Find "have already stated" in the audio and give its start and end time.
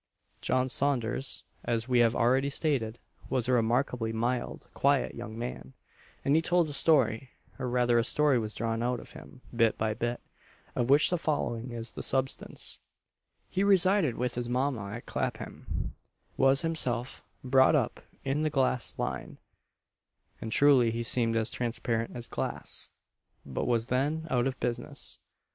1.99-2.97